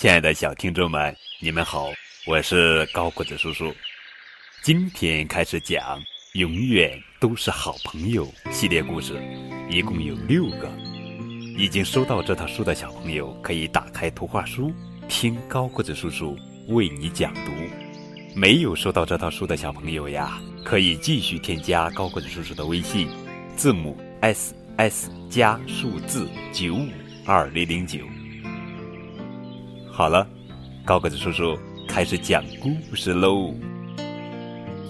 [0.00, 1.92] 亲爱的小听众们，你们好，
[2.26, 3.70] 我是高个子叔叔。
[4.62, 6.00] 今天开始讲
[6.32, 9.20] 《永远都是好朋友》系列故事，
[9.68, 10.70] 一共有六个。
[11.58, 14.72] 已经收到这套书的小朋友，可以打开图画书，
[15.06, 16.34] 听高个子叔叔
[16.68, 17.52] 为你讲读。
[18.34, 23.06] 没有收到这套书的小朋友呀，可以继续添加高个子叔叔的微信，
[23.54, 26.88] 字母 S S 加数字九五
[27.26, 27.98] 二零零九。
[30.00, 30.26] 好了，
[30.82, 33.54] 高个子叔叔开始讲故事喽。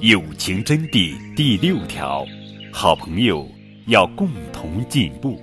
[0.01, 2.25] 友情真谛第六条：
[2.73, 3.45] 好朋友
[3.89, 5.37] 要共同进步。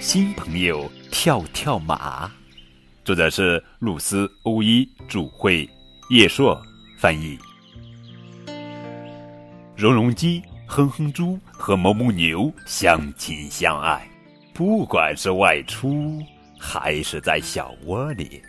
[0.00, 2.30] 新朋友跳跳马，
[3.04, 5.68] 作者是露丝·欧伊，主绘。
[6.08, 6.58] 叶硕
[6.96, 7.38] 翻译。
[9.76, 14.08] 绒绒鸡、哼哼猪和哞哞牛相亲相爱，
[14.54, 16.22] 不管是外出
[16.64, 18.40] 还是在小窝里，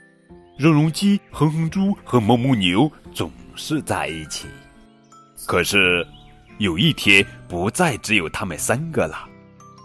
[0.56, 4.48] 绒绒鸡、哼哼猪和哞哞牛总是在一起。
[5.48, 6.06] 可是
[6.60, 9.28] 有一天，不再只有他们三个了，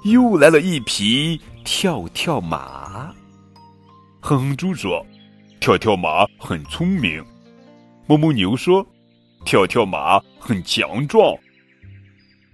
[0.05, 3.11] 又来了一匹跳跳马。
[4.21, 5.05] 哼哼猪说
[5.59, 7.25] ：“跳跳马很聪明。”
[8.07, 8.87] 哞哞牛说
[9.47, 11.35] ：“跳跳马很强壮。”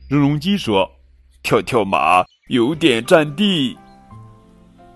[0.09, 0.89] 绒绒鸡说
[1.43, 3.77] ：“跳跳马有点占地。”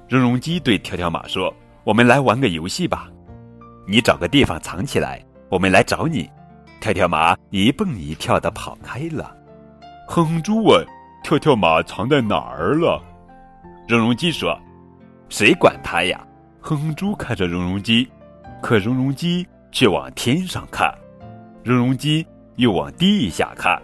[0.09, 3.09] 绒绒鸡对跳跳马说：“我们来玩个游戏吧，
[3.87, 6.29] 你找个地方藏起来，我们来找你。”
[6.81, 9.37] 跳跳马一蹦一跳的跑开了。
[10.07, 10.87] 哼哼猪问
[11.23, 13.03] ：“跳跳马藏在哪儿了？”
[13.87, 14.59] 绒绒鸡说
[15.29, 16.27] ：“谁管它呀？”
[16.61, 18.09] 哼哼猪看着绒绒鸡，
[18.63, 19.47] 可绒绒鸡。
[19.71, 20.91] 却往天上看，
[21.63, 23.81] 绒绒鸡又往地下看，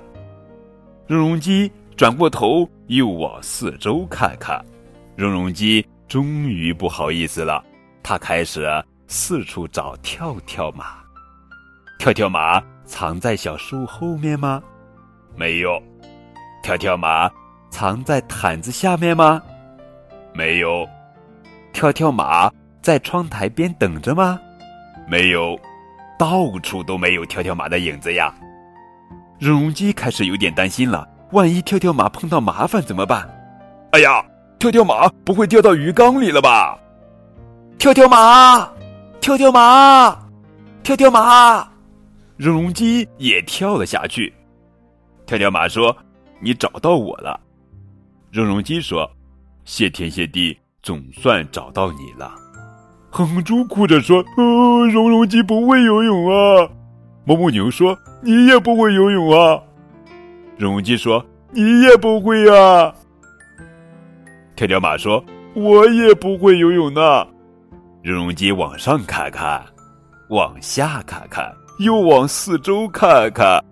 [1.07, 4.65] 绒绒鸡转过头又往四周看看，
[5.15, 7.65] 绒绒鸡终于不好意思了，
[8.03, 8.69] 他开始
[9.07, 10.97] 四处找跳跳马。
[11.99, 14.63] 跳跳马藏在小树后面吗？
[15.37, 15.83] 没有。
[16.63, 17.31] 跳跳马
[17.71, 19.41] 藏在毯子下面吗？
[20.35, 20.87] 没有。
[21.73, 22.51] 跳跳马
[22.83, 24.39] 在窗台边等着吗？
[25.09, 25.59] 没有。
[26.19, 28.33] 到处都没有跳跳马的影子呀！
[29.41, 33.29] 荣基开始有点担心了，万一跳跳马碰到麻烦怎么办？
[33.91, 34.25] 哎呀，
[34.65, 36.79] 跳跳马不会掉到鱼缸里了吧？
[37.77, 38.67] 跳跳马，
[39.21, 40.17] 跳跳马，
[40.83, 41.69] 跳跳马，
[42.39, 44.33] 绒绒鸡也跳了下去。
[45.27, 45.95] 跳跳马说
[46.41, 47.39] ：“你找到我了。”
[48.33, 49.07] 绒绒鸡说
[49.67, 52.35] ：“谢天谢地，总算找到你了。”
[53.13, 56.67] 哼哼猪哭着说：“哦，绒绒鸡不会游泳啊。”
[57.29, 57.95] 哞哞牛说
[58.25, 59.61] ：“你也不会游泳啊。”
[60.57, 62.95] 绒绒鸡说：“你也不会呀。”
[64.57, 67.27] 跳跳马说：“我也不会游泳呢。”
[68.03, 69.65] 绒绒鸡往上看看，
[70.31, 73.63] 往下看看，又往四周看看。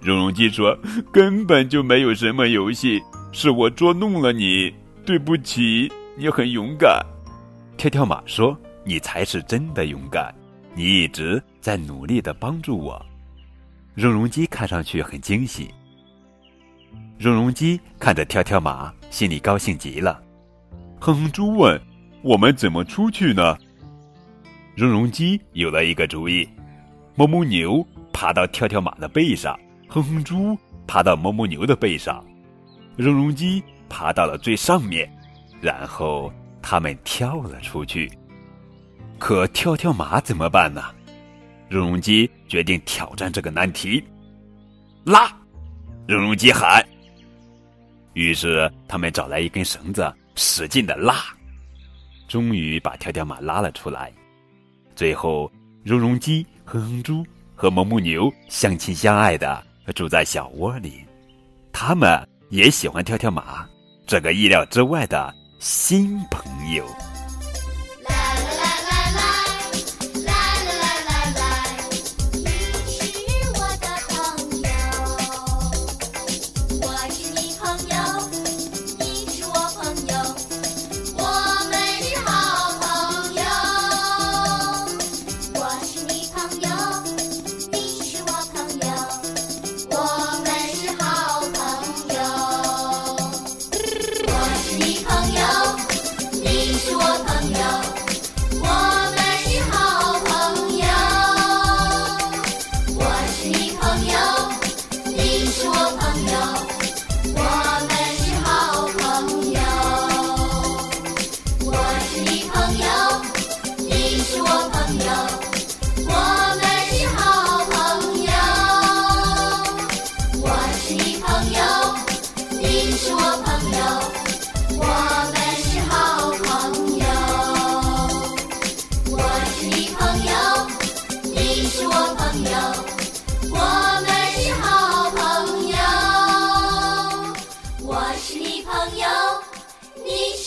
[0.00, 0.76] 绒绒鸡说
[1.12, 3.00] ：“根本就没有什么游戏，
[3.32, 4.74] 是我捉弄了你，
[5.04, 5.90] 对不起。
[6.16, 7.04] 你很勇敢。”
[7.76, 8.56] 跳跳马说。
[8.82, 10.34] 你才是真的勇敢，
[10.74, 13.00] 你一直在努力的帮助我。
[13.94, 15.68] 绒绒鸡看上去很惊喜。
[17.20, 20.22] 绒绒鸡看着跳跳马，心里高兴极了。
[20.98, 21.78] 哼哼猪问
[22.24, 23.58] ：“我们怎么出去呢？”
[24.74, 26.48] 绒绒鸡有了一个主意。
[27.18, 29.54] 哞哞牛爬到跳跳马的背上，
[29.86, 32.24] 哼哼猪爬到哞哞牛的背上，
[32.96, 35.06] 绒绒鸡爬到了最上面，
[35.60, 36.32] 然后
[36.62, 38.10] 他们跳了出去。
[39.18, 40.82] 可跳跳马怎么办呢？
[41.68, 44.02] 绒绒鸡决定挑战这个难题。
[45.04, 45.30] 拉！
[46.08, 46.82] 绒绒鸡喊。
[48.12, 51.16] 于是他们找来一根绳子，使劲的拉，
[52.28, 54.12] 终于把跳跳马拉了出来。
[54.94, 55.50] 最后，
[55.84, 57.24] 绒绒鸡、哼哼猪
[57.54, 59.62] 和哞哞牛相亲相爱的
[59.94, 61.04] 住在小窝里。
[61.72, 63.66] 他们也喜欢跳跳马，
[64.06, 66.84] 这个意料之外的新朋友。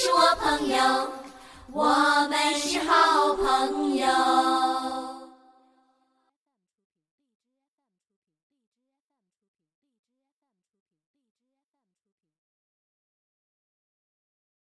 [0.04, 0.76] 是我朋友，
[1.72, 1.86] 我
[2.30, 3.83] 们是好朋友。